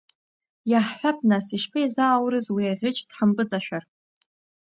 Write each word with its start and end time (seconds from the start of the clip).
Иаҳҳәап, 0.71 1.17
нас, 1.29 1.47
ишԥеизааурыз 1.55 2.47
уи 2.55 2.71
аӷьыч 2.73 2.97
дҳампыҵашәар? 3.07 3.83